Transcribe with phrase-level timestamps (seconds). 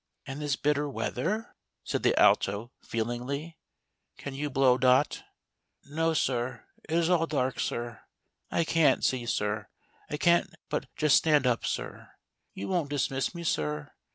[0.25, 3.59] "And this bitter weather!" said the Alto, feelingly."
[4.17, 4.79] Can you blow.
[4.79, 5.21] Dot?""
[5.85, 8.01] No, sir; it is all dark, sir.
[8.49, 9.69] I can't see, sir.
[10.09, 12.13] I can't but just stand up, sir.
[12.55, 13.91] You won't dismiss me, sir?